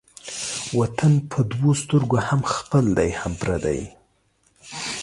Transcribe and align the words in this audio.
وطن 0.79 1.13
په 1.29 1.39
دوو 1.51 1.69
سترگو 1.81 2.19
هم 2.29 2.41
خپل 2.53 2.85
دى 2.97 3.09
هم 3.21 3.33
پردى. 3.41 3.79